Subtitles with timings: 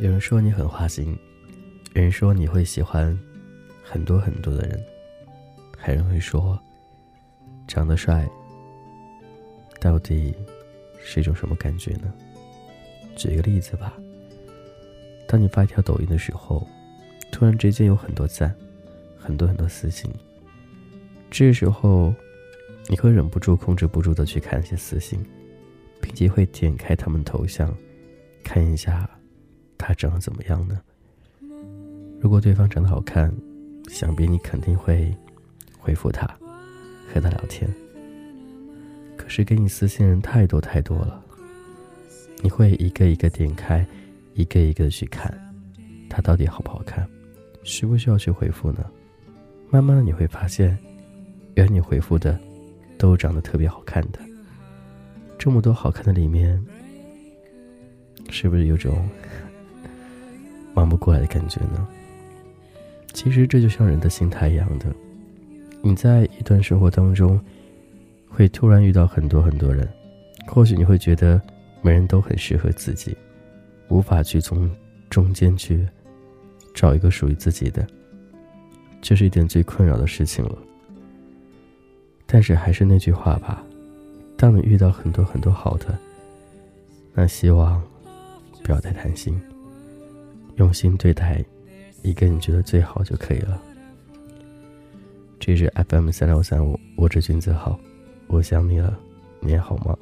[0.00, 1.14] 有人说你很花心，
[1.92, 3.16] 有人说你会喜欢
[3.82, 4.82] 很多很多的人，
[5.76, 6.58] 还有人会说
[7.68, 8.26] 长得帅
[9.78, 10.34] 到底
[11.04, 12.10] 是一种什么感觉呢？
[13.14, 13.92] 举一个例子吧，
[15.28, 16.66] 当你发一条抖音的时候，
[17.30, 18.56] 突然之间有很多赞，
[19.18, 20.10] 很多很多私信，
[21.30, 22.14] 这时候
[22.88, 25.22] 你会忍不住、控制不住的去看一些私信，
[26.00, 27.76] 并且会点开他们头像，
[28.42, 29.06] 看一下。
[29.90, 30.80] 他长得怎么样呢？
[32.20, 33.34] 如果对方长得好看，
[33.88, 35.12] 想必你肯定会
[35.80, 36.28] 回复他，
[37.12, 37.68] 和他聊天。
[39.16, 41.20] 可是给你私信人太多太多了，
[42.40, 43.84] 你会一个一个点开，
[44.34, 45.36] 一个一个的去看，
[46.08, 47.04] 他到底好不好看，
[47.64, 48.88] 需不需要去回复呢？
[49.70, 50.78] 慢慢的你会发现，
[51.56, 52.38] 原来你回复的
[52.96, 54.20] 都长得特别好看的。
[55.36, 56.64] 这么多好看的里面，
[58.28, 59.04] 是不是有种？
[60.80, 61.86] 忙不过来的感觉呢？
[63.12, 64.86] 其实这就像人的心态一样的，
[65.82, 67.38] 你在一段生活当中，
[68.26, 69.86] 会突然遇到很多很多人，
[70.46, 71.38] 或许你会觉得
[71.82, 73.14] 每人都很适合自己，
[73.90, 74.70] 无法去从
[75.10, 75.86] 中间去
[76.74, 77.86] 找一个属于自己的，
[79.02, 80.56] 这是一件最困扰的事情了。
[82.24, 83.62] 但是还是那句话吧，
[84.34, 85.98] 当你遇到很多很多好的，
[87.12, 87.82] 那希望
[88.64, 89.38] 不要太贪心。
[90.60, 91.42] 用心对待
[92.02, 93.58] 一个你觉得最好就可以了。
[95.38, 97.80] 这是 FM 三六三五，我是君子好，
[98.26, 98.94] 我想你了，
[99.40, 99.96] 你还好吗？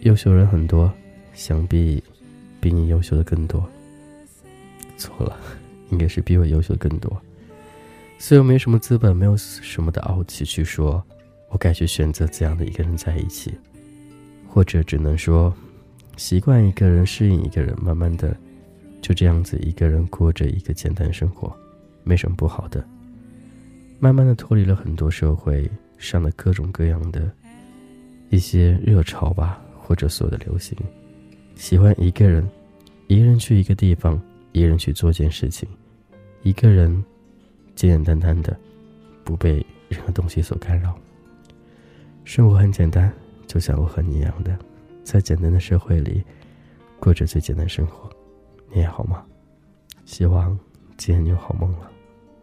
[0.00, 0.92] 优秀人很多，
[1.32, 2.02] 想必
[2.60, 3.64] 比你优秀的更多。
[4.96, 5.38] 错了，
[5.90, 7.16] 应该是比我优秀的更多。
[8.18, 11.00] 虽然没什么资本，没有什么的傲气去说，
[11.50, 13.54] 我该去选择怎样的一个人在一起，
[14.48, 15.54] 或者只能说，
[16.16, 18.36] 习惯一个人，适应一个人，慢慢的。
[19.06, 21.56] 就这样子一个人过着一个简单生活，
[22.02, 22.84] 没什么不好的。
[24.00, 27.30] 慢慢的脱离了很多社会上的各种各样的
[28.30, 30.76] 一些热潮吧，或者所有的流行，
[31.54, 32.44] 喜欢一个人，
[33.06, 35.68] 一个人去一个地方，一个人去做件事情，
[36.42, 36.90] 一个人
[37.76, 38.56] 简简单单的，
[39.22, 40.92] 不被任何东西所干扰。
[42.24, 43.12] 生活很简单，
[43.46, 44.58] 就像我和你一样的，
[45.04, 46.24] 在简单的社会里，
[46.98, 48.10] 过着最简单生活。
[48.72, 49.24] 你也好吗？
[50.04, 50.56] 希望
[50.96, 51.90] 今天有好梦了，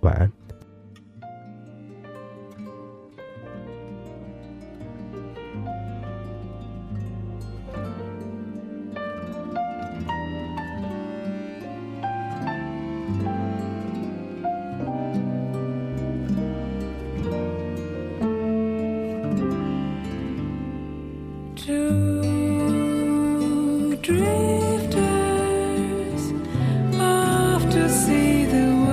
[0.00, 0.30] 晚安。
[21.56, 22.03] to
[27.94, 28.83] see the